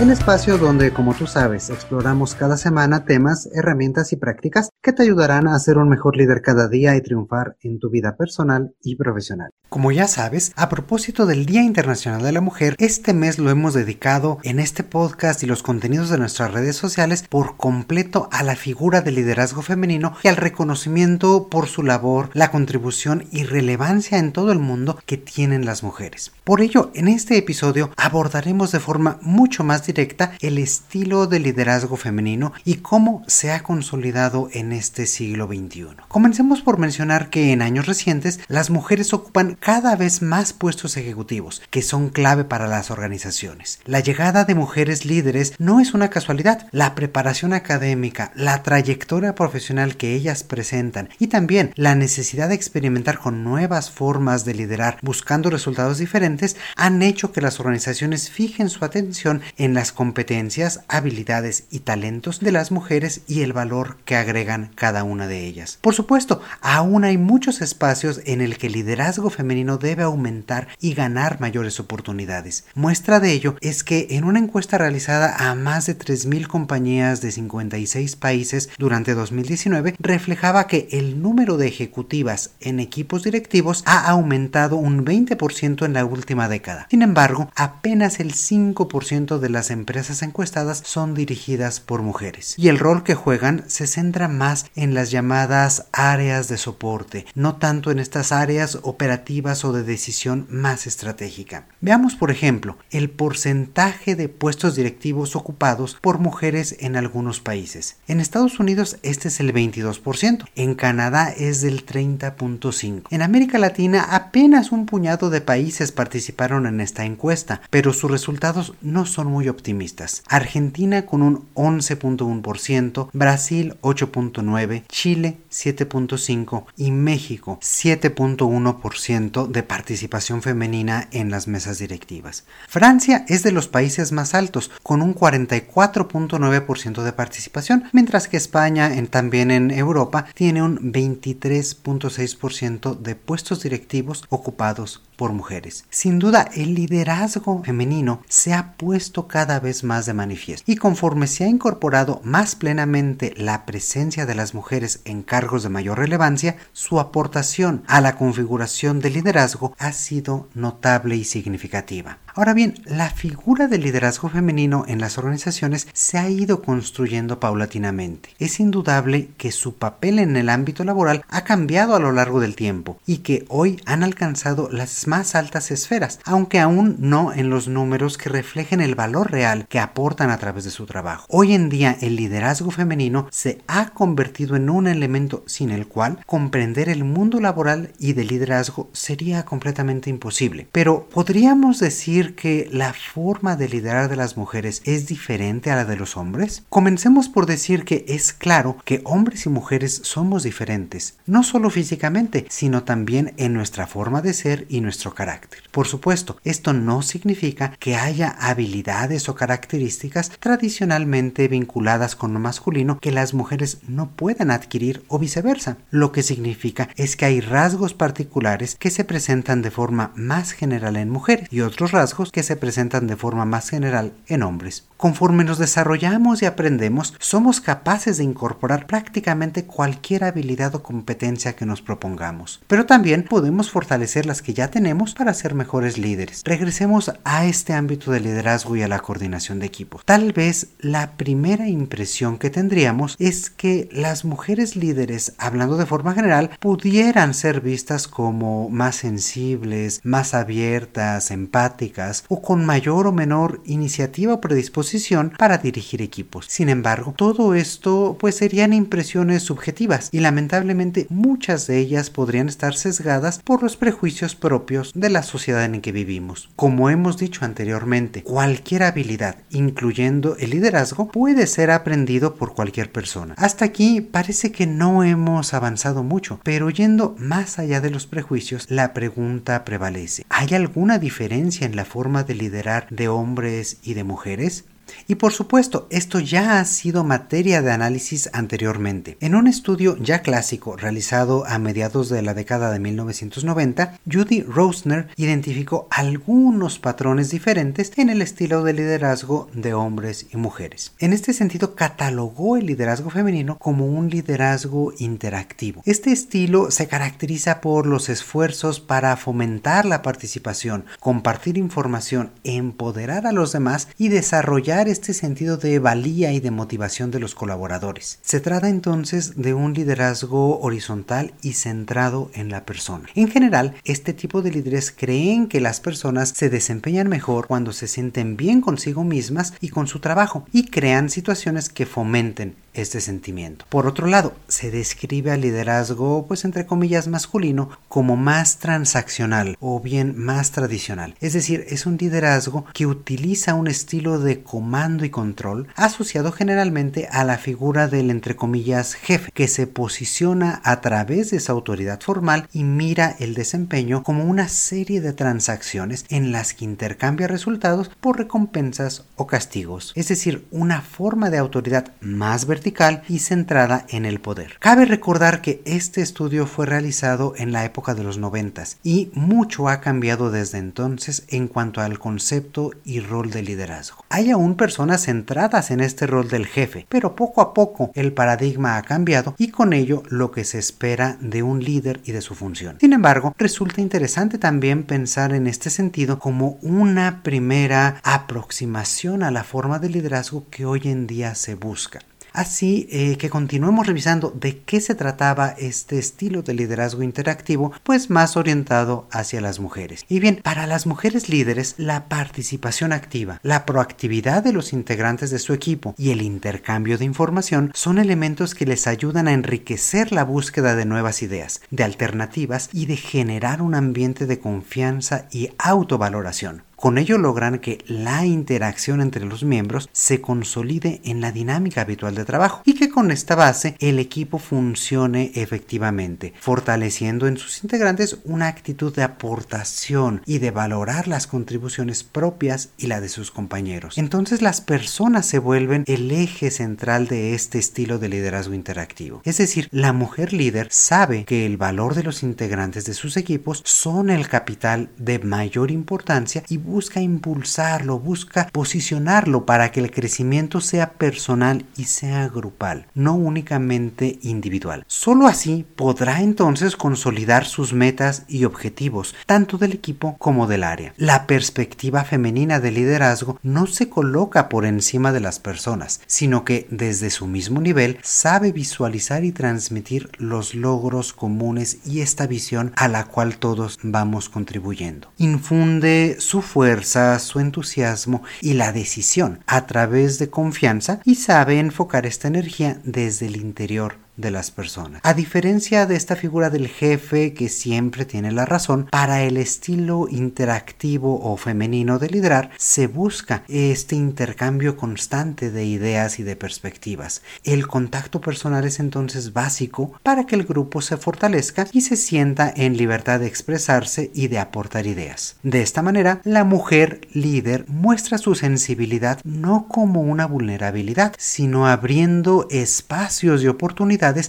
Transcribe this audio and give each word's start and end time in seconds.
un 0.00 0.10
espacio 0.10 0.56
donde, 0.56 0.92
como 0.92 1.12
tú 1.12 1.26
sabes, 1.26 1.68
exploramos 1.68 2.34
cada 2.34 2.56
semana 2.56 3.04
temas, 3.04 3.50
herramientas 3.52 4.14
y 4.14 4.16
prácticas 4.16 4.70
que 4.80 4.94
te 4.94 5.02
ayudarán 5.02 5.46
a 5.46 5.58
ser 5.58 5.76
un 5.76 5.90
mejor 5.90 6.16
líder 6.16 6.40
cada 6.40 6.68
día 6.68 6.96
y 6.96 7.02
triunfar 7.02 7.58
en 7.60 7.78
tu 7.78 7.90
vida 7.90 8.16
personal 8.16 8.74
y 8.82 8.96
profesional. 8.96 9.50
Como 9.68 9.92
ya 9.92 10.08
sabes, 10.08 10.52
a 10.56 10.70
propósito 10.70 11.26
del 11.26 11.44
Día 11.44 11.62
Internacional 11.62 12.22
de 12.22 12.32
la 12.32 12.40
Mujer, 12.40 12.76
este 12.78 13.12
mes 13.12 13.38
lo 13.38 13.50
hemos 13.50 13.74
dedicado 13.74 14.38
en 14.42 14.58
este 14.58 14.84
podcast 14.84 15.42
y 15.42 15.46
los 15.46 15.62
contenidos 15.62 16.08
de 16.08 16.18
nuestras 16.18 16.52
redes 16.52 16.76
sociales 16.76 17.26
por 17.28 17.58
completo 17.58 18.28
a 18.32 18.42
la 18.42 18.56
figura 18.56 19.02
del 19.02 19.16
liderazgo 19.16 19.60
femenino 19.60 20.14
y 20.24 20.28
al 20.28 20.36
reconocimiento 20.36 21.48
por 21.48 21.66
su 21.66 21.82
labor, 21.82 22.30
la 22.32 22.50
contribución 22.50 23.26
y 23.30 23.44
relevancia 23.44 24.18
en 24.18 24.32
todo 24.32 24.50
el 24.50 24.58
mundo 24.58 24.98
que 25.04 25.18
tienen 25.18 25.66
las 25.66 25.82
mujeres. 25.82 26.32
Por 26.42 26.62
ello, 26.62 26.90
en 26.94 27.06
este 27.06 27.36
episodio 27.36 27.90
abordaremos 27.96 28.72
de 28.72 28.80
forma 28.80 29.18
mucho 29.20 29.62
más 29.62 29.82
directa 29.92 30.32
el 30.40 30.58
estilo 30.58 31.26
de 31.26 31.40
liderazgo 31.40 31.96
femenino 31.96 32.52
y 32.64 32.76
cómo 32.76 33.24
se 33.26 33.50
ha 33.50 33.62
consolidado 33.62 34.48
en 34.52 34.72
este 34.72 35.06
siglo 35.06 35.46
XXI. 35.46 35.88
Comencemos 36.06 36.62
por 36.62 36.78
mencionar 36.78 37.28
que 37.28 37.52
en 37.52 37.60
años 37.62 37.86
recientes 37.86 38.40
las 38.46 38.70
mujeres 38.70 39.12
ocupan 39.12 39.56
cada 39.58 39.96
vez 39.96 40.22
más 40.22 40.52
puestos 40.52 40.96
ejecutivos 40.96 41.62
que 41.70 41.82
son 41.82 42.08
clave 42.08 42.44
para 42.44 42.68
las 42.68 42.90
organizaciones. 42.90 43.80
La 43.84 44.00
llegada 44.00 44.44
de 44.44 44.54
mujeres 44.54 45.04
líderes 45.04 45.54
no 45.58 45.80
es 45.80 45.94
una 45.94 46.10
casualidad. 46.10 46.68
La 46.70 46.94
preparación 46.94 47.52
académica, 47.52 48.32
la 48.34 48.62
trayectoria 48.62 49.34
profesional 49.34 49.96
que 49.96 50.14
ellas 50.14 50.44
presentan 50.44 51.08
y 51.18 51.26
también 51.26 51.72
la 51.74 51.94
necesidad 51.94 52.48
de 52.48 52.54
experimentar 52.54 53.18
con 53.18 53.42
nuevas 53.42 53.90
formas 53.90 54.44
de 54.44 54.54
liderar 54.54 54.98
buscando 55.02 55.50
resultados 55.50 55.98
diferentes 55.98 56.56
han 56.76 57.02
hecho 57.02 57.32
que 57.32 57.40
las 57.40 57.60
organizaciones 57.60 58.30
fijen 58.30 58.68
su 58.68 58.84
atención 58.84 59.42
en 59.56 59.74
las 59.80 59.92
competencias, 59.92 60.80
habilidades 60.88 61.64
y 61.70 61.78
talentos 61.78 62.40
de 62.40 62.52
las 62.52 62.70
mujeres 62.70 63.22
y 63.26 63.40
el 63.40 63.54
valor 63.54 63.96
que 64.04 64.14
agregan 64.14 64.70
cada 64.74 65.04
una 65.04 65.26
de 65.26 65.46
ellas. 65.46 65.78
Por 65.80 65.94
supuesto, 65.94 66.42
aún 66.60 67.02
hay 67.04 67.16
muchos 67.16 67.62
espacios 67.62 68.20
en 68.26 68.42
el 68.42 68.58
que 68.58 68.66
el 68.66 68.74
liderazgo 68.74 69.30
femenino 69.30 69.78
debe 69.78 70.02
aumentar 70.02 70.68
y 70.82 70.92
ganar 70.92 71.40
mayores 71.40 71.80
oportunidades. 71.80 72.64
Muestra 72.74 73.20
de 73.20 73.32
ello 73.32 73.56
es 73.62 73.82
que 73.82 74.08
en 74.10 74.24
una 74.24 74.38
encuesta 74.38 74.76
realizada 74.76 75.48
a 75.48 75.54
más 75.54 75.86
de 75.86 75.96
3.000 75.96 76.46
compañías 76.46 77.22
de 77.22 77.32
56 77.32 78.16
países 78.16 78.68
durante 78.76 79.14
2019 79.14 79.94
reflejaba 79.98 80.66
que 80.66 80.88
el 80.92 81.22
número 81.22 81.56
de 81.56 81.68
ejecutivas 81.68 82.50
en 82.60 82.80
equipos 82.80 83.22
directivos 83.22 83.82
ha 83.86 84.10
aumentado 84.10 84.76
un 84.76 85.06
20% 85.06 85.86
en 85.86 85.94
la 85.94 86.04
última 86.04 86.50
década. 86.50 86.86
Sin 86.90 87.00
embargo, 87.00 87.50
apenas 87.56 88.20
el 88.20 88.34
5% 88.34 89.38
de 89.38 89.48
las 89.48 89.69
empresas 89.70 90.22
encuestadas 90.22 90.82
son 90.84 91.14
dirigidas 91.14 91.80
por 91.80 92.02
mujeres 92.02 92.54
y 92.56 92.68
el 92.68 92.78
rol 92.78 93.02
que 93.02 93.14
juegan 93.14 93.64
se 93.68 93.86
centra 93.86 94.28
más 94.28 94.66
en 94.74 94.94
las 94.94 95.10
llamadas 95.10 95.86
áreas 95.92 96.48
de 96.48 96.58
soporte, 96.58 97.26
no 97.34 97.56
tanto 97.56 97.90
en 97.90 97.98
estas 97.98 98.32
áreas 98.32 98.78
operativas 98.82 99.64
o 99.64 99.72
de 99.72 99.82
decisión 99.82 100.46
más 100.50 100.86
estratégica. 100.86 101.66
Veamos, 101.80 102.14
por 102.14 102.30
ejemplo, 102.30 102.76
el 102.90 103.10
porcentaje 103.10 104.16
de 104.16 104.28
puestos 104.28 104.76
directivos 104.76 105.36
ocupados 105.36 105.96
por 106.00 106.18
mujeres 106.18 106.76
en 106.80 106.96
algunos 106.96 107.40
países. 107.40 107.96
En 108.08 108.20
Estados 108.20 108.60
Unidos 108.60 108.98
este 109.02 109.28
es 109.28 109.40
el 109.40 109.52
22%, 109.52 110.46
en 110.54 110.74
Canadá 110.74 111.30
es 111.30 111.60
del 111.60 111.86
30.5%. 111.86 113.04
En 113.10 113.22
América 113.22 113.58
Latina 113.58 114.06
apenas 114.10 114.72
un 114.72 114.86
puñado 114.86 115.30
de 115.30 115.40
países 115.40 115.92
participaron 115.92 116.66
en 116.66 116.80
esta 116.80 117.04
encuesta, 117.04 117.60
pero 117.70 117.92
sus 117.92 118.10
resultados 118.10 118.74
no 118.80 119.06
son 119.06 119.28
muy 119.28 119.48
optimistas. 119.50 120.22
Argentina 120.28 121.06
con 121.06 121.22
un 121.22 121.48
11.1%, 121.54 123.10
Brasil 123.12 123.76
8.9%, 123.82 124.84
Chile 124.88 125.38
7.5% 125.50 126.64
y 126.76 126.90
México 126.90 127.58
7.1% 127.62 129.48
de 129.48 129.62
participación 129.62 130.42
femenina 130.42 131.08
en 131.12 131.30
las 131.30 131.48
mesas 131.48 131.78
directivas. 131.78 132.44
Francia 132.68 133.24
es 133.28 133.42
de 133.42 133.52
los 133.52 133.68
países 133.68 134.12
más 134.12 134.34
altos, 134.34 134.70
con 134.82 135.02
un 135.02 135.14
44.9% 135.14 137.02
de 137.02 137.12
participación, 137.12 137.84
mientras 137.92 138.28
que 138.28 138.36
España, 138.36 138.94
en, 138.94 139.06
también 139.06 139.50
en 139.50 139.70
Europa, 139.70 140.26
tiene 140.34 140.62
un 140.62 140.92
23.6% 140.92 142.98
de 142.98 143.14
puestos 143.14 143.62
directivos 143.62 144.24
ocupados 144.28 145.02
por 145.16 145.32
mujeres. 145.32 145.84
Sin 145.90 146.18
duda, 146.18 146.48
el 146.54 146.74
liderazgo 146.74 147.62
femenino 147.62 148.22
se 148.28 148.54
ha 148.54 148.74
puesto 148.78 149.28
cada 149.28 149.39
vez 149.44 149.84
más 149.84 150.06
de 150.06 150.14
manifiesto 150.14 150.70
y 150.70 150.76
conforme 150.76 151.26
se 151.26 151.44
ha 151.44 151.48
incorporado 151.48 152.20
más 152.24 152.54
plenamente 152.54 153.34
la 153.36 153.66
presencia 153.66 154.26
de 154.26 154.34
las 154.34 154.54
mujeres 154.54 155.00
en 155.04 155.22
cargos 155.22 155.62
de 155.62 155.68
mayor 155.68 155.98
relevancia, 155.98 156.56
su 156.72 157.00
aportación 157.00 157.82
a 157.86 158.00
la 158.00 158.16
configuración 158.16 159.00
del 159.00 159.14
liderazgo 159.14 159.74
ha 159.78 159.92
sido 159.92 160.48
notable 160.54 161.16
y 161.16 161.24
significativa. 161.24 162.18
Ahora 162.34 162.54
bien, 162.54 162.74
la 162.84 163.10
figura 163.10 163.66
del 163.66 163.82
liderazgo 163.82 164.28
femenino 164.28 164.84
en 164.86 165.00
las 165.00 165.18
organizaciones 165.18 165.88
se 165.92 166.18
ha 166.18 166.28
ido 166.30 166.62
construyendo 166.62 167.40
paulatinamente. 167.40 168.30
Es 168.38 168.60
indudable 168.60 169.30
que 169.36 169.50
su 169.50 169.74
papel 169.74 170.18
en 170.20 170.36
el 170.36 170.48
ámbito 170.48 170.84
laboral 170.84 171.24
ha 171.28 171.42
cambiado 171.42 171.96
a 171.96 172.00
lo 172.00 172.12
largo 172.12 172.40
del 172.40 172.54
tiempo 172.54 172.98
y 173.06 173.18
que 173.18 173.44
hoy 173.48 173.80
han 173.84 174.04
alcanzado 174.04 174.68
las 174.70 175.08
más 175.08 175.34
altas 175.34 175.70
esferas, 175.70 176.20
aunque 176.24 176.60
aún 176.60 176.96
no 177.00 177.32
en 177.32 177.50
los 177.50 177.66
números 177.66 178.16
que 178.16 178.28
reflejen 178.28 178.80
el 178.80 178.94
valor 178.94 179.30
real 179.32 179.66
que 179.68 179.80
aportan 179.80 180.30
a 180.30 180.38
través 180.38 180.64
de 180.64 180.70
su 180.70 180.86
trabajo. 180.86 181.26
Hoy 181.28 181.52
en 181.54 181.68
día 181.68 181.96
el 182.00 182.16
liderazgo 182.16 182.70
femenino 182.70 183.26
se 183.30 183.60
ha 183.66 183.90
convertido 183.90 184.54
en 184.54 184.70
un 184.70 184.86
elemento 184.86 185.42
sin 185.46 185.70
el 185.70 185.86
cual 185.86 186.20
comprender 186.26 186.88
el 186.88 187.04
mundo 187.04 187.40
laboral 187.40 187.92
y 187.98 188.12
del 188.12 188.28
liderazgo 188.28 188.88
sería 188.92 189.44
completamente 189.44 190.10
imposible. 190.10 190.68
Pero 190.70 191.08
podríamos 191.12 191.80
decir 191.80 192.19
que 192.28 192.68
la 192.72 192.92
forma 192.92 193.56
de 193.56 193.68
liderar 193.68 194.08
de 194.08 194.16
las 194.16 194.36
mujeres 194.36 194.82
es 194.84 195.06
diferente 195.06 195.70
a 195.70 195.76
la 195.76 195.84
de 195.84 195.96
los 195.96 196.16
hombres? 196.16 196.62
Comencemos 196.68 197.28
por 197.28 197.46
decir 197.46 197.84
que 197.84 198.04
es 198.08 198.32
claro 198.32 198.76
que 198.84 199.00
hombres 199.04 199.46
y 199.46 199.48
mujeres 199.48 200.00
somos 200.04 200.42
diferentes, 200.42 201.16
no 201.26 201.42
solo 201.42 201.70
físicamente, 201.70 202.46
sino 202.48 202.84
también 202.84 203.32
en 203.36 203.54
nuestra 203.54 203.86
forma 203.86 204.22
de 204.22 204.34
ser 204.34 204.66
y 204.68 204.80
nuestro 204.80 205.14
carácter. 205.14 205.62
Por 205.70 205.86
supuesto, 205.86 206.38
esto 206.44 206.72
no 206.72 207.02
significa 207.02 207.72
que 207.78 207.96
haya 207.96 208.36
habilidades 208.38 209.28
o 209.28 209.34
características 209.34 210.30
tradicionalmente 210.38 211.48
vinculadas 211.48 212.16
con 212.16 212.32
lo 212.32 212.38
masculino 212.38 212.98
que 213.00 213.12
las 213.12 213.34
mujeres 213.34 213.78
no 213.88 214.10
puedan 214.10 214.50
adquirir 214.50 215.02
o 215.08 215.18
viceversa. 215.18 215.78
Lo 215.90 216.12
que 216.12 216.22
significa 216.22 216.88
es 216.96 217.16
que 217.16 217.24
hay 217.24 217.40
rasgos 217.40 217.94
particulares 217.94 218.76
que 218.78 218.90
se 218.90 219.04
presentan 219.04 219.62
de 219.62 219.70
forma 219.70 220.12
más 220.16 220.52
general 220.52 220.96
en 220.96 221.10
mujeres 221.10 221.48
y 221.50 221.60
otros 221.60 221.92
rasgos 221.92 222.09
que 222.32 222.42
se 222.42 222.56
presentan 222.56 223.06
de 223.06 223.16
forma 223.16 223.44
más 223.44 223.70
general 223.70 224.12
en 224.26 224.42
hombres. 224.42 224.84
Conforme 224.96 225.44
nos 225.44 225.58
desarrollamos 225.58 226.42
y 226.42 226.46
aprendemos, 226.46 227.14
somos 227.18 227.60
capaces 227.60 228.18
de 228.18 228.24
incorporar 228.24 228.86
prácticamente 228.86 229.64
cualquier 229.64 230.24
habilidad 230.24 230.74
o 230.74 230.82
competencia 230.82 231.54
que 231.54 231.64
nos 231.64 231.80
propongamos. 231.80 232.60
Pero 232.66 232.84
también 232.84 233.22
podemos 233.22 233.70
fortalecer 233.70 234.26
las 234.26 234.42
que 234.42 234.52
ya 234.52 234.68
tenemos 234.68 235.14
para 235.14 235.32
ser 235.32 235.54
mejores 235.54 235.96
líderes. 235.96 236.42
Regresemos 236.44 237.12
a 237.24 237.46
este 237.46 237.72
ámbito 237.72 238.10
de 238.10 238.20
liderazgo 238.20 238.76
y 238.76 238.82
a 238.82 238.88
la 238.88 238.98
coordinación 238.98 239.60
de 239.60 239.66
equipos. 239.66 240.04
Tal 240.04 240.32
vez 240.32 240.68
la 240.80 241.12
primera 241.12 241.68
impresión 241.68 242.36
que 242.38 242.50
tendríamos 242.50 243.16
es 243.18 243.48
que 243.48 243.88
las 243.92 244.24
mujeres 244.24 244.76
líderes, 244.76 245.32
hablando 245.38 245.76
de 245.76 245.86
forma 245.86 246.12
general, 246.12 246.50
pudieran 246.60 247.32
ser 247.34 247.60
vistas 247.60 248.08
como 248.08 248.68
más 248.68 248.96
sensibles, 248.96 250.00
más 250.04 250.34
abiertas, 250.34 251.30
empáticas 251.30 251.99
o 252.28 252.42
con 252.42 252.64
mayor 252.64 253.06
o 253.06 253.12
menor 253.12 253.60
iniciativa 253.64 254.34
o 254.34 254.40
predisposición 254.40 255.32
para 255.38 255.58
dirigir 255.58 256.02
equipos. 256.02 256.46
Sin 256.48 256.68
embargo, 256.68 257.14
todo 257.16 257.54
esto 257.54 258.16
pues 258.18 258.36
serían 258.36 258.72
impresiones 258.72 259.42
subjetivas 259.42 260.08
y 260.12 260.20
lamentablemente 260.20 261.06
muchas 261.10 261.66
de 261.66 261.78
ellas 261.78 262.10
podrían 262.10 262.48
estar 262.48 262.74
sesgadas 262.74 263.40
por 263.44 263.62
los 263.62 263.76
prejuicios 263.76 264.34
propios 264.34 264.92
de 264.94 265.10
la 265.10 265.22
sociedad 265.22 265.64
en 265.64 265.80
que 265.80 265.92
vivimos. 265.92 266.50
Como 266.56 266.90
hemos 266.90 267.18
dicho 267.18 267.44
anteriormente, 267.44 268.22
cualquier 268.22 268.82
habilidad, 268.82 269.36
incluyendo 269.50 270.36
el 270.36 270.50
liderazgo, 270.50 271.08
puede 271.08 271.46
ser 271.46 271.70
aprendido 271.70 272.34
por 272.34 272.54
cualquier 272.54 272.90
persona. 272.92 273.34
Hasta 273.36 273.64
aquí 273.64 274.00
parece 274.00 274.52
que 274.52 274.66
no 274.66 275.04
hemos 275.04 275.54
avanzado 275.54 276.02
mucho, 276.02 276.40
pero 276.42 276.70
yendo 276.70 277.14
más 277.18 277.58
allá 277.58 277.80
de 277.80 277.90
los 277.90 278.06
prejuicios, 278.06 278.66
la 278.70 278.92
pregunta 278.94 279.64
prevalece. 279.64 280.24
¿Hay 280.28 280.54
alguna 280.54 280.98
diferencia 280.98 281.66
en 281.66 281.76
la 281.76 281.84
forma 281.90 282.22
de 282.22 282.36
liderar 282.36 282.86
de 282.90 283.08
hombres 283.08 283.78
y 283.82 283.94
de 283.94 284.04
mujeres? 284.04 284.64
Y 285.10 285.16
por 285.16 285.32
supuesto, 285.32 285.88
esto 285.90 286.20
ya 286.20 286.60
ha 286.60 286.64
sido 286.64 287.02
materia 287.02 287.62
de 287.62 287.72
análisis 287.72 288.30
anteriormente. 288.32 289.16
En 289.18 289.34
un 289.34 289.48
estudio 289.48 289.96
ya 290.00 290.22
clásico 290.22 290.76
realizado 290.76 291.44
a 291.48 291.58
mediados 291.58 292.08
de 292.10 292.22
la 292.22 292.32
década 292.32 292.70
de 292.70 292.78
1990, 292.78 293.98
Judy 294.08 294.42
Rosner 294.42 295.08
identificó 295.16 295.88
algunos 295.90 296.78
patrones 296.78 297.30
diferentes 297.30 297.90
en 297.96 298.08
el 298.08 298.22
estilo 298.22 298.62
de 298.62 298.72
liderazgo 298.72 299.50
de 299.52 299.74
hombres 299.74 300.28
y 300.32 300.36
mujeres. 300.36 300.92
En 301.00 301.12
este 301.12 301.32
sentido, 301.32 301.74
catalogó 301.74 302.56
el 302.56 302.66
liderazgo 302.66 303.10
femenino 303.10 303.58
como 303.58 303.86
un 303.86 304.10
liderazgo 304.10 304.92
interactivo. 305.00 305.82
Este 305.86 306.12
estilo 306.12 306.70
se 306.70 306.86
caracteriza 306.86 307.60
por 307.60 307.88
los 307.88 308.10
esfuerzos 308.10 308.78
para 308.78 309.16
fomentar 309.16 309.86
la 309.86 310.02
participación, 310.02 310.84
compartir 311.00 311.58
información, 311.58 312.30
empoderar 312.44 313.26
a 313.26 313.32
los 313.32 313.50
demás 313.50 313.88
y 313.98 314.06
desarrollar 314.06 314.86
sentido 315.00 315.56
de 315.56 315.78
valía 315.78 316.32
y 316.32 316.40
de 316.40 316.50
motivación 316.50 317.10
de 317.10 317.20
los 317.20 317.34
colaboradores. 317.34 318.18
Se 318.22 318.40
trata 318.40 318.68
entonces 318.68 319.36
de 319.36 319.54
un 319.54 319.74
liderazgo 319.74 320.60
horizontal 320.60 321.32
y 321.42 321.54
centrado 321.54 322.30
en 322.34 322.50
la 322.50 322.64
persona. 322.64 323.08
En 323.14 323.28
general, 323.28 323.74
este 323.84 324.12
tipo 324.12 324.42
de 324.42 324.52
líderes 324.52 324.92
creen 324.96 325.48
que 325.48 325.60
las 325.60 325.80
personas 325.80 326.30
se 326.30 326.50
desempeñan 326.50 327.08
mejor 327.08 327.46
cuando 327.46 327.72
se 327.72 327.88
sienten 327.88 328.36
bien 328.36 328.60
consigo 328.60 329.04
mismas 329.04 329.54
y 329.60 329.70
con 329.70 329.86
su 329.86 330.00
trabajo 330.00 330.46
y 330.52 330.66
crean 330.66 331.10
situaciones 331.10 331.68
que 331.68 331.86
fomenten 331.86 332.54
este 332.74 333.00
sentimiento. 333.00 333.64
Por 333.68 333.86
otro 333.86 334.06
lado, 334.06 334.34
se 334.48 334.70
describe 334.70 335.30
al 335.30 335.40
liderazgo, 335.40 336.26
pues 336.26 336.44
entre 336.44 336.66
comillas, 336.66 337.08
masculino 337.08 337.70
como 337.88 338.16
más 338.16 338.58
transaccional 338.58 339.56
o 339.60 339.80
bien 339.80 340.16
más 340.16 340.52
tradicional. 340.52 341.14
Es 341.20 341.32
decir, 341.32 341.64
es 341.68 341.86
un 341.86 341.96
liderazgo 341.96 342.64
que 342.72 342.86
utiliza 342.86 343.54
un 343.54 343.66
estilo 343.66 344.18
de 344.18 344.42
comando 344.42 345.04
y 345.04 345.10
control 345.10 345.68
asociado 345.76 346.32
generalmente 346.32 347.08
a 347.10 347.24
la 347.24 347.38
figura 347.38 347.88
del 347.88 348.10
entre 348.10 348.36
comillas 348.36 348.94
jefe, 348.94 349.30
que 349.32 349.48
se 349.48 349.66
posiciona 349.66 350.60
a 350.64 350.80
través 350.80 351.30
de 351.30 351.38
esa 351.38 351.52
autoridad 351.52 352.00
formal 352.00 352.48
y 352.52 352.64
mira 352.64 353.16
el 353.18 353.34
desempeño 353.34 354.02
como 354.02 354.24
una 354.24 354.48
serie 354.48 355.00
de 355.00 355.12
transacciones 355.12 356.04
en 356.08 356.32
las 356.32 356.54
que 356.54 356.64
intercambia 356.64 357.26
resultados 357.26 357.90
por 358.00 358.18
recompensas 358.18 359.04
o 359.16 359.26
castigos. 359.26 359.92
Es 359.94 360.08
decir, 360.08 360.46
una 360.50 360.82
forma 360.82 361.30
de 361.30 361.38
autoridad 361.38 361.92
más 362.00 362.46
vertical 362.60 363.02
y 363.08 363.20
centrada 363.20 363.86
en 363.88 364.04
el 364.04 364.20
poder. 364.20 364.58
Cabe 364.58 364.84
recordar 364.84 365.40
que 365.40 365.62
este 365.64 366.02
estudio 366.02 366.46
fue 366.46 366.66
realizado 366.66 367.32
en 367.38 367.52
la 367.52 367.64
época 367.64 367.94
de 367.94 368.04
los 368.04 368.18
noventas 368.18 368.76
y 368.82 369.10
mucho 369.14 369.70
ha 369.70 369.80
cambiado 369.80 370.30
desde 370.30 370.58
entonces 370.58 371.24
en 371.28 371.48
cuanto 371.48 371.80
al 371.80 371.98
concepto 371.98 372.72
y 372.84 373.00
rol 373.00 373.30
de 373.30 373.42
liderazgo. 373.42 374.04
Hay 374.10 374.30
aún 374.30 374.56
personas 374.56 375.06
centradas 375.06 375.70
en 375.70 375.80
este 375.80 376.06
rol 376.06 376.28
del 376.28 376.46
jefe, 376.46 376.84
pero 376.90 377.16
poco 377.16 377.40
a 377.40 377.54
poco 377.54 377.92
el 377.94 378.12
paradigma 378.12 378.76
ha 378.76 378.82
cambiado 378.82 379.34
y 379.38 379.48
con 379.48 379.72
ello 379.72 380.02
lo 380.10 380.30
que 380.30 380.44
se 380.44 380.58
espera 380.58 381.16
de 381.22 381.42
un 381.42 381.64
líder 381.64 382.02
y 382.04 382.12
de 382.12 382.20
su 382.20 382.34
función. 382.34 382.76
Sin 382.78 382.92
embargo, 382.92 383.34
resulta 383.38 383.80
interesante 383.80 384.36
también 384.36 384.82
pensar 384.82 385.32
en 385.32 385.46
este 385.46 385.70
sentido 385.70 386.18
como 386.18 386.58
una 386.60 387.22
primera 387.22 388.02
aproximación 388.02 389.22
a 389.22 389.30
la 389.30 389.44
forma 389.44 389.78
de 389.78 389.88
liderazgo 389.88 390.44
que 390.50 390.66
hoy 390.66 390.82
en 390.84 391.06
día 391.06 391.34
se 391.34 391.54
busca. 391.54 392.00
Así 392.32 392.88
eh, 392.90 393.16
que 393.16 393.30
continuemos 393.30 393.86
revisando 393.86 394.30
de 394.30 394.58
qué 394.58 394.80
se 394.80 394.94
trataba 394.94 395.48
este 395.58 395.98
estilo 395.98 396.42
de 396.42 396.54
liderazgo 396.54 397.02
interactivo, 397.02 397.72
pues 397.82 398.10
más 398.10 398.36
orientado 398.36 399.08
hacia 399.10 399.40
las 399.40 399.60
mujeres. 399.60 400.04
Y 400.08 400.20
bien, 400.20 400.40
para 400.42 400.66
las 400.66 400.86
mujeres 400.86 401.28
líderes, 401.28 401.74
la 401.78 402.08
participación 402.08 402.92
activa, 402.92 403.40
la 403.42 403.66
proactividad 403.66 404.42
de 404.42 404.52
los 404.52 404.72
integrantes 404.72 405.30
de 405.30 405.38
su 405.38 405.52
equipo 405.52 405.94
y 405.96 406.10
el 406.10 406.22
intercambio 406.22 406.98
de 406.98 407.04
información 407.04 407.70
son 407.74 407.98
elementos 407.98 408.54
que 408.54 408.66
les 408.66 408.86
ayudan 408.86 409.28
a 409.28 409.32
enriquecer 409.32 410.12
la 410.12 410.24
búsqueda 410.24 410.76
de 410.76 410.84
nuevas 410.84 411.22
ideas, 411.22 411.60
de 411.70 411.84
alternativas 411.84 412.70
y 412.72 412.86
de 412.86 412.96
generar 412.96 413.62
un 413.62 413.74
ambiente 413.74 414.26
de 414.26 414.38
confianza 414.38 415.26
y 415.30 415.50
autovaloración. 415.58 416.62
Con 416.80 416.96
ello 416.96 417.18
logran 417.18 417.58
que 417.58 417.84
la 417.86 418.24
interacción 418.24 419.02
entre 419.02 419.26
los 419.26 419.44
miembros 419.44 419.90
se 419.92 420.22
consolide 420.22 421.02
en 421.04 421.20
la 421.20 421.30
dinámica 421.30 421.82
habitual 421.82 422.14
de 422.14 422.24
trabajo 422.24 422.62
y 422.64 422.72
que 422.72 422.88
con 422.88 423.10
esta 423.10 423.34
base 423.34 423.76
el 423.80 423.98
equipo 423.98 424.38
funcione 424.38 425.30
efectivamente, 425.34 426.32
fortaleciendo 426.40 427.26
en 427.26 427.36
sus 427.36 427.62
integrantes 427.62 428.20
una 428.24 428.48
actitud 428.48 428.94
de 428.94 429.02
aportación 429.02 430.22
y 430.24 430.38
de 430.38 430.52
valorar 430.52 431.06
las 431.06 431.26
contribuciones 431.26 432.02
propias 432.02 432.70
y 432.78 432.86
la 432.86 433.02
de 433.02 433.10
sus 433.10 433.30
compañeros. 433.30 433.98
Entonces 433.98 434.40
las 434.40 434.62
personas 434.62 435.26
se 435.26 435.38
vuelven 435.38 435.84
el 435.86 436.10
eje 436.10 436.50
central 436.50 437.08
de 437.08 437.34
este 437.34 437.58
estilo 437.58 437.98
de 437.98 438.08
liderazgo 438.08 438.54
interactivo. 438.54 439.20
Es 439.26 439.36
decir, 439.36 439.68
la 439.70 439.92
mujer 439.92 440.32
líder 440.32 440.68
sabe 440.70 441.26
que 441.26 441.44
el 441.44 441.58
valor 441.58 441.94
de 441.94 442.04
los 442.04 442.22
integrantes 442.22 442.86
de 442.86 442.94
sus 442.94 443.18
equipos 443.18 443.60
son 443.66 444.08
el 444.08 444.28
capital 444.28 444.88
de 444.96 445.18
mayor 445.18 445.70
importancia 445.70 446.42
y 446.48 446.56
busca 446.70 447.00
impulsarlo, 447.00 447.98
busca 447.98 448.48
posicionarlo 448.52 449.44
para 449.44 449.72
que 449.72 449.80
el 449.80 449.90
crecimiento 449.90 450.60
sea 450.60 450.92
personal 450.92 451.66
y 451.76 451.84
sea 451.84 452.28
grupal, 452.28 452.86
no 452.94 453.14
únicamente 453.14 454.18
individual. 454.22 454.84
Solo 454.86 455.26
así 455.26 455.66
podrá 455.76 456.22
entonces 456.22 456.76
consolidar 456.76 457.44
sus 457.44 457.72
metas 457.72 458.24
y 458.28 458.44
objetivos, 458.44 459.14
tanto 459.26 459.58
del 459.58 459.72
equipo 459.72 460.16
como 460.18 460.46
del 460.46 460.64
área. 460.64 460.94
La 460.96 461.26
perspectiva 461.26 462.04
femenina 462.04 462.60
de 462.60 462.70
liderazgo 462.70 463.38
no 463.42 463.66
se 463.66 463.88
coloca 463.88 464.48
por 464.48 464.64
encima 464.64 465.12
de 465.12 465.20
las 465.20 465.40
personas, 465.40 466.00
sino 466.06 466.44
que 466.44 466.66
desde 466.70 467.10
su 467.10 467.26
mismo 467.26 467.60
nivel 467.60 467.98
sabe 468.02 468.52
visualizar 468.52 469.24
y 469.24 469.32
transmitir 469.32 470.10
los 470.18 470.54
logros 470.54 471.12
comunes 471.12 471.78
y 471.84 472.00
esta 472.00 472.26
visión 472.26 472.72
a 472.76 472.86
la 472.88 473.04
cual 473.04 473.38
todos 473.38 473.78
vamos 473.82 474.28
contribuyendo. 474.28 475.08
Infunde 475.18 476.16
su 476.20 476.42
fuerza 476.42 476.59
fuerza, 476.60 477.18
su 477.20 477.40
entusiasmo 477.40 478.22
y 478.42 478.52
la 478.52 478.70
decisión 478.70 479.42
a 479.46 479.64
través 479.66 480.18
de 480.18 480.28
confianza 480.28 481.00
y 481.06 481.14
sabe 481.14 481.58
enfocar 481.58 482.04
esta 482.04 482.28
energía 482.28 482.78
desde 482.84 483.28
el 483.28 483.36
interior 483.36 483.94
de 484.20 484.30
las 484.30 484.50
personas. 484.50 485.00
A 485.04 485.14
diferencia 485.14 485.86
de 485.86 485.96
esta 485.96 486.16
figura 486.16 486.50
del 486.50 486.68
jefe 486.68 487.34
que 487.34 487.48
siempre 487.48 488.04
tiene 488.04 488.32
la 488.32 488.46
razón, 488.46 488.88
para 488.90 489.22
el 489.22 489.36
estilo 489.36 490.06
interactivo 490.10 491.20
o 491.22 491.36
femenino 491.36 491.98
de 491.98 492.08
liderar 492.08 492.50
se 492.56 492.86
busca 492.86 493.44
este 493.48 493.96
intercambio 493.96 494.76
constante 494.76 495.50
de 495.50 495.64
ideas 495.64 496.18
y 496.18 496.22
de 496.22 496.36
perspectivas. 496.36 497.22
El 497.44 497.66
contacto 497.66 498.20
personal 498.20 498.64
es 498.64 498.80
entonces 498.80 499.32
básico 499.32 499.92
para 500.02 500.26
que 500.26 500.36
el 500.36 500.44
grupo 500.44 500.80
se 500.80 500.96
fortalezca 500.96 501.66
y 501.72 501.82
se 501.82 501.96
sienta 501.96 502.52
en 502.54 502.76
libertad 502.76 503.20
de 503.20 503.26
expresarse 503.26 504.10
y 504.14 504.28
de 504.28 504.38
aportar 504.38 504.86
ideas. 504.86 505.36
De 505.42 505.62
esta 505.62 505.82
manera, 505.82 506.20
la 506.24 506.44
mujer 506.44 507.08
líder 507.12 507.64
muestra 507.68 508.18
su 508.18 508.34
sensibilidad 508.34 509.20
no 509.24 509.66
como 509.68 510.02
una 510.02 510.26
vulnerabilidad, 510.26 511.14
sino 511.18 511.66
abriendo 511.66 512.46
espacios 512.50 513.42
y 513.42 513.48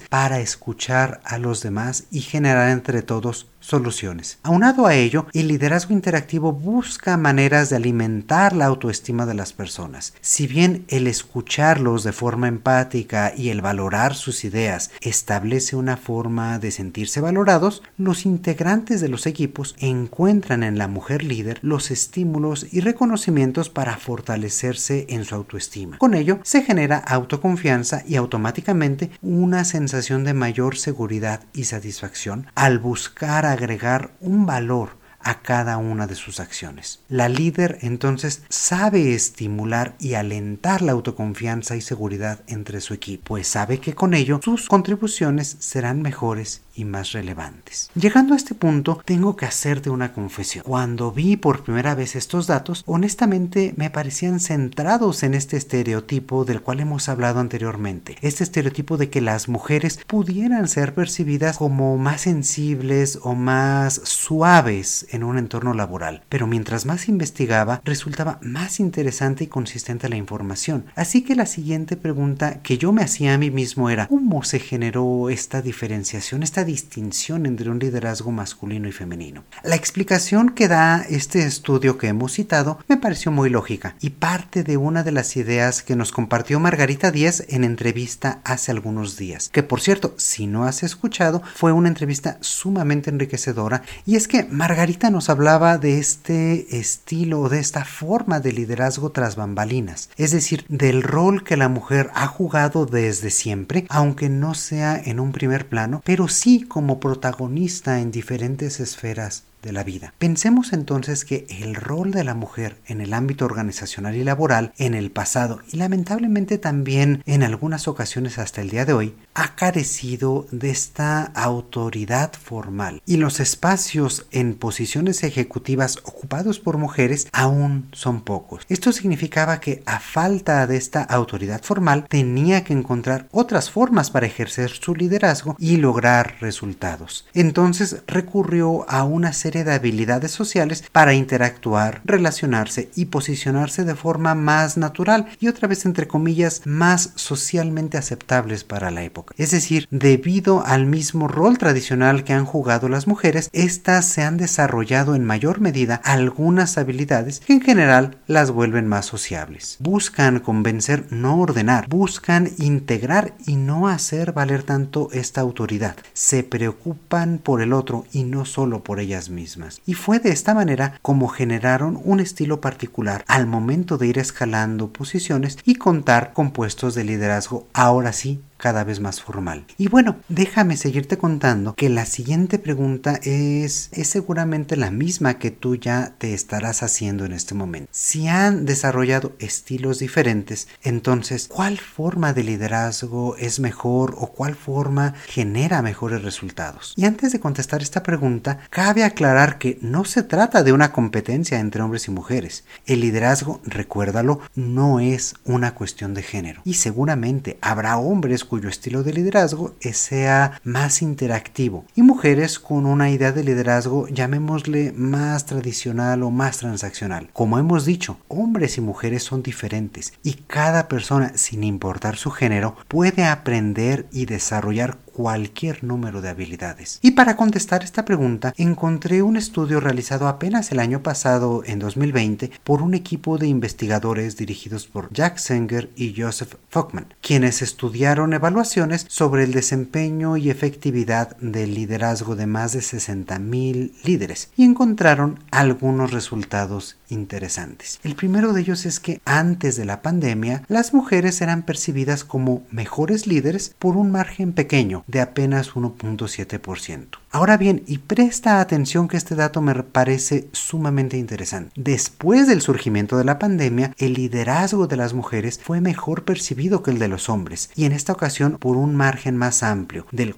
para 0.10 0.40
escuchar 0.40 1.22
a 1.24 1.38
los 1.38 1.62
demás 1.62 2.06
y 2.12 2.22
generar 2.22 2.70
entre 2.70 3.02
todos 3.02 3.48
soluciones. 3.62 4.40
Aunado 4.44 4.86
a 4.86 4.96
ello, 4.96 5.28
el 5.34 5.48
liderazgo 5.48 5.94
interactivo 5.94 6.52
busca 6.52 7.16
maneras 7.16 7.70
de 7.70 7.78
alimentar 7.78 8.54
la 8.54 8.66
autoestima 8.66 9.26
de 9.26 9.34
las 9.34 9.54
personas. 9.54 10.14
Si 10.20 10.48
bien 10.48 10.84
el 10.90 11.08
escucharlos 11.08 12.04
de 12.04 12.12
forma 12.12 12.48
empática 12.48 13.34
y 13.36 13.50
el 13.50 13.62
valorar 13.62 14.16
sus 14.16 14.44
ideas 14.44 14.92
establece 15.02 15.76
una 15.76 15.96
forma 15.96 16.60
de 16.60 16.72
sentirse 16.72 17.22
valorados, 17.22 17.84
los 17.98 18.26
integrantes 18.26 19.00
de 19.00 19.08
los 19.10 19.26
equipos 19.26 19.76
encuentran 19.80 20.64
en 20.64 20.78
la 20.78 20.88
mujer 20.88 21.24
líder 21.24 21.60
los 21.62 21.92
estímulos 21.92 22.68
y 22.72 22.82
reconocimientos 22.82 23.70
para 23.70 23.98
fortalecerse 23.98 25.06
en 25.10 25.24
su 25.24 25.36
autoestima. 25.36 25.98
Con 25.98 26.14
ello 26.14 26.40
se 26.44 26.64
genera 26.64 26.98
autoconfianza 26.98 28.04
y 28.08 28.16
automáticamente 28.16 29.12
una 29.22 29.64
sensación 29.64 30.24
de 30.24 30.34
mayor 30.34 30.78
seguridad 30.78 31.42
y 31.54 31.66
satisfacción 31.66 32.48
al 32.56 32.80
buscar 32.80 33.46
agregar 33.52 34.12
un 34.20 34.46
valor 34.46 35.01
a 35.24 35.42
cada 35.42 35.78
una 35.78 36.08
de 36.08 36.16
sus 36.16 36.40
acciones. 36.40 37.02
La 37.10 37.30
líder 37.30 37.80
entonces 37.82 38.44
sabe 38.50 39.14
estimular 39.14 39.96
y 40.00 40.14
alentar 40.14 40.82
la 40.82 40.92
autoconfianza 40.92 41.76
y 41.76 41.82
seguridad 41.82 42.42
entre 42.48 42.82
su 42.82 42.94
equipo, 42.94 43.24
pues 43.26 43.48
sabe 43.48 43.80
que 43.80 43.96
con 43.96 44.14
ello 44.14 44.40
sus 44.44 44.68
contribuciones 44.68 45.58
serán 45.60 46.02
mejores 46.02 46.62
y 46.76 46.86
más 46.86 47.12
relevantes. 47.12 47.90
Llegando 47.96 48.34
a 48.34 48.38
este 48.38 48.56
punto, 48.56 49.02
tengo 49.06 49.36
que 49.36 49.46
hacerte 49.46 49.90
una 49.90 50.14
confesión. 50.14 50.64
Cuando 50.66 51.12
vi 51.12 51.38
por 51.38 51.64
primera 51.64 51.96
vez 51.96 52.16
estos 52.16 52.48
datos, 52.48 52.84
honestamente 52.86 53.74
me 53.78 53.90
parecían 53.90 54.40
centrados 54.40 55.24
en 55.24 55.34
este 55.34 55.58
estereotipo 55.58 56.46
del 56.46 56.62
cual 56.62 56.80
hemos 56.80 57.10
hablado 57.10 57.40
anteriormente. 57.40 58.18
Este 58.22 58.44
estereotipo 58.44 58.98
de 58.98 59.10
que 59.10 59.22
las 59.22 59.50
mujeres 59.50 60.00
pudieran 60.08 60.68
ser 60.68 60.94
percibidas 60.94 61.58
como 61.58 61.98
más 61.98 62.22
sensibles 62.22 63.20
o 63.22 63.36
más 63.36 64.02
suaves 64.04 65.08
en 65.12 65.24
un 65.24 65.38
entorno 65.38 65.74
laboral. 65.74 66.24
Pero 66.30 66.48
mientras 66.48 66.86
más 66.86 67.08
investigaba, 67.08 67.82
resultaba 67.84 68.40
más 68.42 68.80
interesante 68.80 69.44
y 69.44 69.48
consistente 69.48 70.10
la 70.10 70.16
información. 70.16 70.86
Así 70.96 71.24
que 71.24 71.36
la 71.36 71.46
siguiente 71.46 71.98
pregunta 71.98 72.62
que 72.62 72.78
yo 72.78 72.92
me 72.92 73.04
hacía 73.04 73.34
a 73.34 73.38
mí 73.38 73.52
mismo 73.52 73.90
era, 73.90 74.08
¿cómo 74.08 74.44
se 74.44 74.60
generó 74.60 75.30
esta 75.30 75.62
diferenciación, 75.62 76.44
esta 76.44 76.64
distinción 76.64 77.46
entre 77.46 77.70
un 77.70 77.80
liderazgo 77.80 78.32
masculino 78.32 78.88
y 78.88 78.92
femenino? 78.92 79.44
La 79.64 79.76
explicación 79.76 80.50
que 80.50 80.68
da 80.68 81.06
este 81.10 81.46
estudio 81.46 81.98
que 81.98 82.08
hemos 82.08 82.34
citado 82.34 82.80
me 82.88 82.98
pareció 82.98 83.32
muy 83.32 83.50
lógica 83.50 83.96
y 84.00 84.12
parte 84.12 84.64
de 84.64 84.78
una 84.78 85.04
de 85.04 85.12
las 85.12 85.36
ideas 85.38 85.84
que 85.84 85.96
nos 85.96 86.12
compartió 86.12 86.60
Margarita 86.60 87.12
Díez 87.12 87.46
en 87.50 87.64
entrevista 87.64 88.42
hace 88.44 88.72
algunos 88.72 89.18
días, 89.18 89.50
que 89.50 89.64
por 89.64 89.82
cierto, 89.82 90.14
si 90.18 90.48
no 90.48 90.66
has 90.66 90.84
escuchado, 90.84 91.42
fue 91.56 91.72
una 91.72 91.90
entrevista 91.90 92.38
sumamente 92.42 93.10
enriquecedora 93.10 93.84
y 94.06 94.16
es 94.16 94.28
que 94.28 94.44
Margarita 94.44 95.01
nos 95.10 95.30
hablaba 95.30 95.78
de 95.78 95.98
este 95.98 96.78
estilo 96.78 97.42
o 97.42 97.50
de 97.50 97.60
esta 97.60 97.86
forma 97.86 98.40
de 98.40 98.52
liderazgo 98.52 99.12
tras 99.12 99.36
bambalinas, 99.36 100.10
es 100.18 100.32
decir, 100.32 100.66
del 100.68 101.02
rol 101.02 101.44
que 101.44 101.58
la 101.58 101.70
mujer 101.70 102.12
ha 102.14 102.28
jugado 102.28 102.86
desde 102.86 103.30
siempre, 103.30 103.86
aunque 103.90 104.30
no 104.30 104.54
sea 104.54 105.02
en 105.04 105.20
un 105.20 105.32
primer 105.32 105.68
plano, 105.68 106.02
pero 106.06 106.28
sí 106.28 106.62
como 106.62 107.00
protagonista 107.00 108.00
en 108.00 108.12
diferentes 108.12 108.80
esferas 108.80 109.44
de 109.62 109.72
la 109.72 109.84
vida. 109.84 110.14
Pensemos 110.18 110.74
entonces 110.74 111.26
que 111.26 111.46
el 111.50 111.76
rol 111.76 112.12
de 112.12 112.24
la 112.24 112.34
mujer 112.34 112.78
en 112.88 113.02
el 113.02 113.14
ámbito 113.14 113.46
organizacional 113.46 114.16
y 114.16 114.24
laboral 114.24 114.74
en 114.78 114.94
el 114.94 115.12
pasado 115.12 115.60
y 115.72 115.78
lamentablemente 115.78 116.58
también 116.58 117.24
en 117.26 117.44
algunas 117.44 117.88
ocasiones 117.88 118.38
hasta 118.38 118.62
el 118.62 118.70
día 118.70 118.86
de 118.86 118.94
hoy 118.94 119.16
ha 119.34 119.56
carecido 119.56 120.48
de 120.52 120.70
esta 120.70 121.24
autoridad 121.24 122.34
formal 122.34 123.02
y 123.06 123.18
los 123.18 123.40
espacios 123.40 124.26
en 124.32 124.56
posiciones 124.56 125.24
ejecutivas 125.24 125.98
ocupados 126.04 126.60
por 126.60 126.78
mujeres 126.78 127.28
aún 127.32 127.90
son 127.92 128.22
pocos. 128.22 128.66
Esto 128.70 128.92
significaba 128.92 129.60
que 129.60 129.84
a 129.86 130.00
falta 130.00 130.66
de 130.68 130.78
esta 130.78 131.04
autoridad 131.04 131.62
formal 131.64 132.06
tenía 132.10 132.64
que 132.64 132.74
encontrar 132.74 133.28
otras 133.32 133.70
formas 133.70 134.12
para 134.12 134.26
ejercer 134.26 134.72
su 134.72 134.96
liderazgo 134.96 135.56
y 135.60 135.78
lograr 135.78 136.36
resultados. 136.42 137.28
Entonces 137.34 138.04
recurrió 138.08 138.90
a 138.90 139.04
una 139.04 139.34
serie 139.34 139.51
de 139.52 139.74
habilidades 139.74 140.32
sociales 140.32 140.84
para 140.92 141.14
interactuar, 141.14 142.02
relacionarse 142.06 142.90
y 142.96 143.06
posicionarse 143.06 143.84
de 143.84 143.96
forma 143.96 144.34
más 144.34 144.78
natural 144.78 145.28
y 145.40 145.48
otra 145.48 145.68
vez 145.68 145.86
entre 145.86 146.08
comillas 146.08 146.62
más 146.66 147.12
socialmente 147.16 147.98
aceptables 147.98 148.64
para 148.64 148.92
la 148.92 149.04
época. 149.04 149.34
Es 149.38 149.52
decir, 149.52 149.88
debido 149.92 150.66
al 150.66 150.86
mismo 150.86 151.28
rol 151.28 151.58
tradicional 151.58 152.24
que 152.24 152.34
han 152.34 152.46
jugado 152.46 152.90
las 152.90 153.08
mujeres, 153.08 153.50
estas 153.54 154.06
se 154.06 154.24
han 154.24 154.38
desarrollado 154.38 155.16
en 155.16 155.26
mayor 155.26 155.60
medida 155.60 156.02
algunas 156.04 156.78
habilidades 156.78 157.40
que 157.40 157.54
en 157.54 157.62
general 157.62 158.18
las 158.28 158.52
vuelven 158.52 158.88
más 158.88 159.06
sociables. 159.06 159.78
Buscan 159.80 160.40
convencer, 160.40 161.06
no 161.12 161.40
ordenar, 161.40 161.88
buscan 161.88 162.50
integrar 162.58 163.34
y 163.46 163.56
no 163.56 163.88
hacer 163.88 164.32
valer 164.34 164.64
tanto 164.64 165.10
esta 165.12 165.42
autoridad. 165.42 165.96
Se 166.14 166.44
preocupan 166.44 167.38
por 167.38 167.62
el 167.62 167.74
otro 167.74 168.06
y 168.12 168.24
no 168.24 168.46
solo 168.46 168.84
por 168.84 169.00
ellas 169.00 169.30
mismas. 169.30 169.41
Y 169.86 169.94
fue 169.94 170.20
de 170.20 170.32
esta 170.32 170.54
manera 170.54 171.00
como 171.02 171.28
generaron 171.28 172.00
un 172.04 172.20
estilo 172.20 172.62
particular 172.62 173.24
al 173.28 173.48
momento 173.48 173.98
de 173.98 174.08
ir 174.08 174.20
escalando 174.20 174.92
posiciones 174.92 175.58
y 175.66 175.76
contar 175.76 176.34
con 176.34 176.52
puestos 176.52 176.96
de 176.96 177.04
liderazgo 177.04 177.68
ahora 177.74 178.14
sí 178.14 178.42
cada 178.62 178.84
vez 178.84 179.00
más 179.00 179.22
formal. 179.22 179.66
Y 179.78 179.88
bueno, 179.88 180.18
déjame 180.30 180.78
seguirte 180.78 181.18
contando 181.18 181.74
que 181.74 181.90
la 181.90 182.06
siguiente 182.06 182.60
pregunta 182.60 183.20
es, 183.24 183.90
es 183.92 184.08
seguramente 184.08 184.78
la 184.78 184.92
misma 184.92 185.40
que 185.40 185.50
tú 185.50 185.76
ya 185.76 186.14
te 186.20 186.36
estarás 186.36 186.84
haciendo 186.84 187.26
en 187.26 187.34
este 187.34 187.56
momento. 187.56 187.90
Si 187.92 188.28
han 188.28 188.66
desarrollado 188.66 189.34
estilos 189.40 189.98
diferentes, 189.98 190.68
entonces, 190.84 191.48
¿cuál 191.48 191.80
forma 191.80 192.34
de 192.34 192.44
liderazgo 192.44 193.36
es 193.38 193.60
mejor 193.60 194.16
o 194.20 194.28
cuál 194.28 194.56
forma 194.56 195.16
genera 195.26 195.82
mejores 195.82 196.22
resultados? 196.22 196.94
Y 196.96 197.06
antes 197.06 197.32
de 197.32 197.40
contestar 197.40 197.82
esta 197.82 198.04
pregunta, 198.04 198.60
cabe 198.70 199.04
aclarar 199.04 199.58
que 199.58 199.80
no 199.82 200.06
se 200.06 200.22
trata 200.22 200.62
de 200.62 200.72
una 200.72 200.92
competencia 200.92 201.60
entre 201.60 201.82
hombres 201.82 202.08
y 202.08 202.12
mujeres. 202.12 202.64
El 202.86 203.00
liderazgo, 203.00 203.60
recuérdalo, 203.66 204.40
no 204.54 205.00
es 205.00 205.34
una 205.46 205.74
cuestión 205.74 206.14
de 206.14 206.22
género. 206.22 206.62
Y 206.64 206.76
seguramente 206.76 207.58
habrá 207.62 207.98
hombres 207.98 208.46
cuyo 208.52 208.68
estilo 208.68 209.02
de 209.02 209.14
liderazgo 209.14 209.76
sea 209.94 210.60
más 210.66 211.02
interactivo 211.02 211.86
y 211.96 212.02
mujeres 212.02 212.60
con 212.60 212.86
una 212.86 213.10
idea 213.10 213.32
de 213.32 213.46
liderazgo 213.46 214.10
llamémosle 214.10 214.92
más 214.92 215.46
tradicional 215.46 216.22
o 216.22 216.32
más 216.32 216.58
transaccional. 216.58 217.30
Como 217.32 217.60
hemos 217.60 217.86
dicho, 217.86 218.18
hombres 218.28 218.78
y 218.78 218.82
mujeres 218.82 219.24
son 219.24 219.42
diferentes 219.42 220.12
y 220.22 220.34
cada 220.34 220.90
persona, 220.90 221.32
sin 221.38 221.64
importar 221.64 222.18
su 222.18 222.30
género, 222.30 222.76
puede 222.90 223.24
aprender 223.24 224.06
y 224.12 224.26
desarrollar 224.26 224.98
cualquier 225.12 225.84
número 225.84 226.22
de 226.22 226.30
habilidades. 226.30 227.00
Y 227.02 227.12
para 227.12 227.36
contestar 227.36 227.84
esta 227.84 228.06
pregunta, 228.06 228.54
encontré 228.58 229.22
un 229.22 229.38
estudio 229.38 229.80
realizado 229.80 230.28
apenas 230.28 230.72
el 230.72 230.80
año 230.80 231.04
pasado, 231.04 231.64
en 231.66 231.80
2020, 231.80 232.52
por 232.64 232.82
un 232.82 232.94
equipo 232.94 233.38
de 233.38 233.48
investigadores 233.48 234.38
dirigidos 234.38 234.88
por 234.88 235.12
Jack 235.14 235.38
Senger 235.38 235.90
y 235.96 236.20
Joseph 236.20 236.56
Fockman, 236.70 237.14
quienes 237.22 237.62
estudiaron 237.62 238.34
evaluaciones 238.34 239.06
sobre 239.10 239.44
el 239.44 239.52
desempeño 239.52 240.38
y 240.38 240.50
efectividad 240.50 241.36
del 241.38 241.76
liderazgo 241.76 242.36
de 242.36 242.48
más 242.48 242.74
de 242.74 242.80
60.000 242.80 243.92
líderes 244.04 244.50
y 244.56 244.64
encontraron 244.64 245.40
algunos 245.52 246.12
resultados 246.12 246.98
interesantes. 247.12 248.00
El 248.04 248.16
primero 248.16 248.54
de 248.54 248.62
ellos 248.62 248.86
es 248.86 249.00
que 249.00 249.22
antes 249.26 249.76
de 249.76 249.86
la 249.86 250.02
pandemia, 250.02 250.64
las 250.68 250.94
mujeres 250.94 251.42
eran 251.42 251.64
percibidas 251.64 252.24
como 252.24 252.64
mejores 252.72 253.28
líderes 253.28 253.76
por 253.78 253.98
un 253.98 254.12
margen 254.12 254.54
pequeño 254.54 255.04
de 255.08 255.22
apenas 255.22 255.74
1.7%. 255.74 257.08
Ahora 257.34 257.58
bien, 257.58 257.84
y 257.88 258.00
presta 258.00 258.60
atención 258.60 259.08
que 259.08 259.18
este 259.18 259.36
dato 259.36 259.62
me 259.62 259.74
parece 259.84 260.50
sumamente 260.52 261.18
interesante. 261.18 261.72
Después 261.76 262.48
del 262.48 262.62
surgimiento 262.62 263.18
de 263.18 263.24
la 263.24 263.40
pandemia, 263.40 263.94
el 263.98 264.14
liderazgo 264.14 264.88
de 264.88 264.98
las 264.98 265.14
mujeres 265.14 265.60
fue 265.64 265.80
mejor 265.80 266.26
percibido 266.26 266.84
que 266.84 266.92
el 266.92 267.00
de 267.00 267.08
los 267.08 267.30
hombres, 267.30 267.70
y 267.76 267.86
en 267.86 267.94
esta 267.94 268.14
ocasión 268.14 268.58
por 268.60 268.76
un 268.76 268.96
margen 268.96 269.38
más 269.38 269.64
amplio, 269.64 270.06
del 270.12 270.36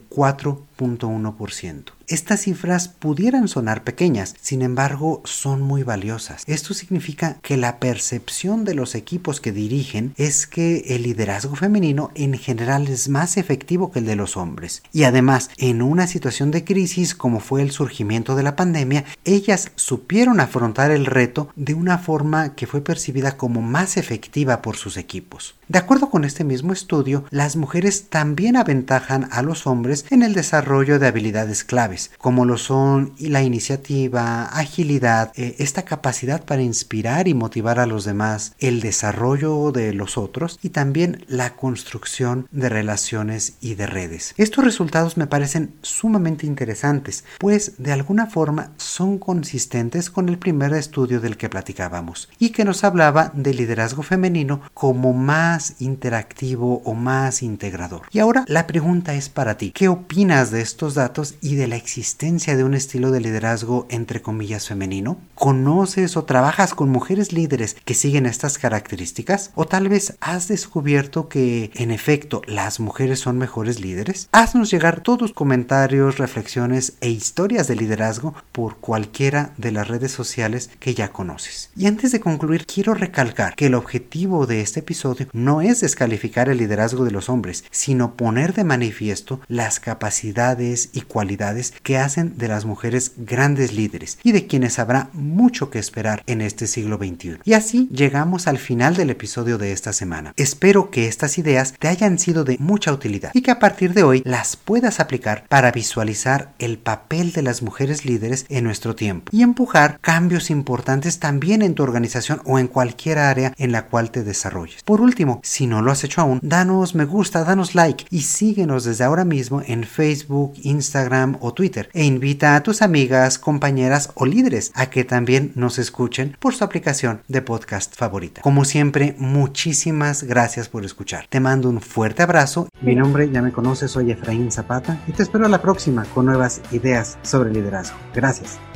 4.1%. 0.83 1.93
Estas 2.07 2.41
cifras 2.41 2.89
pudieran 2.89 3.47
sonar 3.47 3.83
pequeñas, 3.83 4.35
sin 4.41 4.61
embargo 4.61 5.21
son 5.23 5.61
muy 5.61 5.83
valiosas. 5.83 6.43
Esto 6.47 6.73
significa 6.73 7.37
que 7.41 7.55
la 7.55 7.79
percepción 7.79 8.65
de 8.65 8.75
los 8.75 8.93
equipos 8.93 9.39
que 9.39 9.53
dirigen 9.53 10.13
es 10.17 10.45
que 10.45 10.83
el 10.89 11.03
liderazgo 11.03 11.55
femenino 11.55 12.11
en 12.15 12.37
general 12.37 12.89
es 12.89 13.07
más 13.07 13.37
efectivo 13.37 13.91
que 13.91 13.99
el 13.99 14.05
de 14.05 14.17
los 14.17 14.35
hombres. 14.35 14.83
Y 14.91 15.03
además, 15.03 15.49
en 15.57 15.81
una 15.81 16.07
situación 16.07 16.51
de 16.51 16.65
crisis 16.65 17.15
como 17.15 17.39
fue 17.39 17.61
el 17.61 17.71
surgimiento 17.71 18.35
de 18.35 18.43
la 18.43 18.57
pandemia, 18.57 19.05
ellas 19.23 19.71
supieron 19.75 20.41
afrontar 20.41 20.91
el 20.91 21.05
reto 21.05 21.49
de 21.55 21.73
una 21.73 21.99
forma 21.99 22.53
que 22.53 22.67
fue 22.67 22.81
percibida 22.81 23.37
como 23.37 23.61
más 23.61 23.95
efectiva 23.95 24.61
por 24.61 24.75
sus 24.75 24.97
equipos. 24.97 25.55
De 25.69 25.79
acuerdo 25.79 26.09
con 26.09 26.25
este 26.25 26.43
mismo 26.43 26.73
estudio, 26.73 27.23
las 27.29 27.55
mujeres 27.55 28.09
también 28.09 28.57
aventajan 28.57 29.29
a 29.31 29.41
los 29.41 29.65
hombres 29.65 30.05
en 30.09 30.21
el 30.21 30.33
desarrollo 30.33 30.99
de 30.99 31.07
habilidades 31.07 31.63
claves, 31.63 32.11
como 32.17 32.43
lo 32.43 32.57
son 32.57 33.13
la 33.17 33.43
iniciativa, 33.43 34.43
agilidad, 34.45 35.31
eh, 35.35 35.55
esta 35.59 35.83
capacidad 35.83 36.43
para 36.43 36.61
inspirar 36.61 37.29
y 37.29 37.33
motivar 37.33 37.79
a 37.79 37.85
los 37.85 38.03
demás, 38.03 38.55
el 38.59 38.81
desarrollo 38.81 39.71
de 39.71 39.93
los 39.93 40.17
otros 40.17 40.59
y 40.61 40.69
también 40.69 41.23
la 41.27 41.55
construcción 41.55 42.47
de 42.51 42.67
relaciones 42.67 43.53
y 43.61 43.75
de 43.75 43.87
redes. 43.87 44.33
Estos 44.37 44.65
resultados 44.65 45.15
me 45.15 45.27
parecen 45.27 45.75
sumamente 45.81 46.45
interesantes, 46.45 47.23
pues 47.39 47.75
de 47.77 47.93
alguna 47.93 48.25
forma 48.25 48.71
son 48.75 49.17
consistentes 49.17 50.09
con 50.09 50.27
el 50.27 50.37
primer 50.37 50.73
estudio 50.73 51.21
del 51.21 51.37
que 51.37 51.49
platicábamos 51.49 52.29
y 52.37 52.49
que 52.49 52.65
nos 52.65 52.83
hablaba 52.83 53.31
del 53.33 53.57
liderazgo 53.57 54.03
femenino 54.03 54.61
como 54.73 55.13
más 55.13 55.52
más 55.53 55.75
interactivo 55.77 56.81
o 56.83 56.95
más 56.95 57.43
integrador. 57.43 58.07
Y 58.11 58.17
ahora 58.17 58.43
la 58.47 58.65
pregunta 58.65 59.13
es 59.13 59.29
para 59.29 59.55
ti. 59.55 59.71
¿Qué 59.71 59.87
opinas 59.87 60.49
de 60.49 60.61
estos 60.61 60.95
datos 60.95 61.35
y 61.41 61.53
de 61.53 61.67
la 61.67 61.75
existencia 61.75 62.57
de 62.57 62.63
un 62.63 62.73
estilo 62.73 63.11
de 63.11 63.19
liderazgo 63.19 63.85
entre 63.91 64.19
comillas 64.19 64.67
femenino? 64.67 65.19
¿Conoces 65.35 66.17
o 66.17 66.23
trabajas 66.23 66.73
con 66.73 66.89
mujeres 66.89 67.33
líderes 67.33 67.75
que 67.85 67.93
siguen 67.93 68.25
estas 68.25 68.57
características? 68.57 69.51
¿O 69.53 69.65
tal 69.65 69.89
vez 69.89 70.17
has 70.21 70.47
descubierto 70.47 71.29
que 71.29 71.69
en 71.75 71.91
efecto 71.91 72.41
las 72.47 72.79
mujeres 72.79 73.19
son 73.19 73.37
mejores 73.37 73.79
líderes? 73.79 74.29
Haznos 74.31 74.71
llegar 74.71 75.01
todos 75.01 75.19
tus 75.19 75.33
comentarios, 75.33 76.17
reflexiones 76.17 76.93
e 76.99 77.11
historias 77.11 77.67
de 77.67 77.75
liderazgo 77.75 78.33
por 78.51 78.77
cualquiera 78.77 79.53
de 79.57 79.71
las 79.71 79.87
redes 79.87 80.11
sociales 80.11 80.71
que 80.79 80.95
ya 80.95 81.09
conoces. 81.11 81.69
Y 81.77 81.85
antes 81.85 82.11
de 82.11 82.19
concluir, 82.19 82.65
quiero 82.65 82.95
recalcar 82.95 83.53
que 83.53 83.67
el 83.67 83.75
objetivo 83.75 84.47
de 84.47 84.61
este 84.61 84.79
episodio 84.79 85.27
no 85.43 85.61
es 85.61 85.81
descalificar 85.81 86.49
el 86.49 86.57
liderazgo 86.57 87.05
de 87.05 87.11
los 87.11 87.29
hombres, 87.29 87.63
sino 87.71 88.15
poner 88.15 88.53
de 88.53 88.63
manifiesto 88.63 89.41
las 89.47 89.79
capacidades 89.79 90.89
y 90.93 91.01
cualidades 91.01 91.73
que 91.83 91.97
hacen 91.97 92.37
de 92.37 92.47
las 92.47 92.65
mujeres 92.65 93.13
grandes 93.17 93.73
líderes 93.73 94.17
y 94.23 94.31
de 94.31 94.47
quienes 94.47 94.79
habrá 94.79 95.09
mucho 95.13 95.69
que 95.69 95.79
esperar 95.79 96.23
en 96.27 96.41
este 96.41 96.67
siglo 96.67 96.97
XXI. 96.97 97.39
Y 97.43 97.53
así 97.53 97.89
llegamos 97.91 98.47
al 98.47 98.57
final 98.57 98.95
del 98.95 99.09
episodio 99.09 99.57
de 99.57 99.71
esta 99.71 99.93
semana. 99.93 100.33
Espero 100.37 100.89
que 100.89 101.07
estas 101.07 101.37
ideas 101.37 101.73
te 101.77 101.87
hayan 101.87 102.19
sido 102.19 102.43
de 102.43 102.57
mucha 102.59 102.91
utilidad 102.91 103.31
y 103.33 103.41
que 103.41 103.51
a 103.51 103.59
partir 103.59 103.93
de 103.93 104.03
hoy 104.03 104.21
las 104.25 104.55
puedas 104.55 104.99
aplicar 104.99 105.45
para 105.49 105.71
visualizar 105.71 106.53
el 106.59 106.77
papel 106.77 107.31
de 107.33 107.41
las 107.41 107.61
mujeres 107.61 108.05
líderes 108.05 108.45
en 108.49 108.63
nuestro 108.63 108.95
tiempo 108.95 109.29
y 109.31 109.41
empujar 109.41 109.99
cambios 110.01 110.49
importantes 110.49 111.19
también 111.19 111.61
en 111.61 111.75
tu 111.75 111.83
organización 111.83 112.41
o 112.45 112.59
en 112.59 112.67
cualquier 112.67 113.19
área 113.19 113.53
en 113.57 113.71
la 113.71 113.87
cual 113.87 114.11
te 114.11 114.23
desarrolles. 114.23 114.83
Por 114.83 115.01
último, 115.01 115.32
si 115.43 115.67
no 115.67 115.81
lo 115.81 115.91
has 115.91 116.03
hecho 116.03 116.21
aún, 116.21 116.39
danos 116.41 116.95
me 116.95 117.05
gusta, 117.05 117.43
danos 117.43 117.75
like 117.75 118.05
y 118.09 118.21
síguenos 118.21 118.83
desde 118.83 119.03
ahora 119.03 119.25
mismo 119.25 119.61
en 119.65 119.83
Facebook, 119.83 120.53
Instagram 120.63 121.37
o 121.39 121.53
Twitter 121.53 121.89
e 121.93 122.03
invita 122.05 122.55
a 122.55 122.63
tus 122.63 122.81
amigas, 122.81 123.39
compañeras 123.39 124.11
o 124.15 124.25
líderes 124.25 124.71
a 124.75 124.89
que 124.89 125.03
también 125.03 125.51
nos 125.55 125.79
escuchen 125.79 126.35
por 126.39 126.53
su 126.53 126.63
aplicación 126.63 127.21
de 127.27 127.41
podcast 127.41 127.95
favorita. 127.95 128.41
Como 128.41 128.65
siempre, 128.65 129.15
muchísimas 129.17 130.23
gracias 130.23 130.69
por 130.69 130.85
escuchar. 130.85 131.25
Te 131.29 131.39
mando 131.39 131.69
un 131.69 131.81
fuerte 131.81 132.23
abrazo. 132.23 132.67
Mi 132.81 132.95
nombre 132.95 133.29
ya 133.31 133.41
me 133.41 133.51
conoces, 133.51 133.91
soy 133.91 134.11
Efraín 134.11 134.51
Zapata 134.51 135.01
y 135.07 135.11
te 135.11 135.23
espero 135.23 135.45
a 135.45 135.49
la 135.49 135.61
próxima 135.61 136.05
con 136.13 136.25
nuevas 136.25 136.61
ideas 136.71 137.17
sobre 137.23 137.51
liderazgo. 137.51 137.97
Gracias. 138.13 138.72